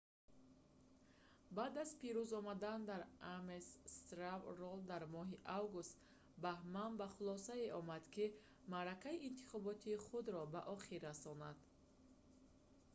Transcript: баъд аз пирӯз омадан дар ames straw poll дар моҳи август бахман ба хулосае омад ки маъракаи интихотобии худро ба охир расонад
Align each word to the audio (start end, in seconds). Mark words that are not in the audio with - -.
баъд 1.55 1.73
аз 1.83 1.91
пирӯз 1.99 2.29
омадан 2.39 2.79
дар 2.91 3.01
ames 3.37 3.65
straw 3.95 4.39
poll 4.59 4.79
дар 4.91 5.03
моҳи 5.15 5.37
август 5.61 5.95
бахман 6.43 6.91
ба 6.99 7.07
хулосае 7.15 7.67
омад 7.81 8.03
ки 8.13 8.25
маъракаи 8.73 9.23
интихотобии 9.29 10.01
худро 10.05 10.41
ба 10.53 10.61
охир 10.75 11.01
расонад 11.09 11.57